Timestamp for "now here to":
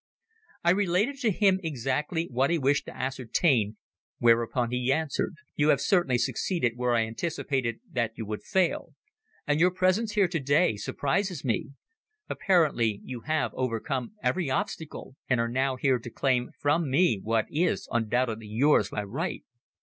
15.47-16.09